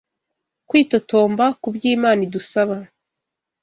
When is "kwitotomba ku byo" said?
0.69-1.87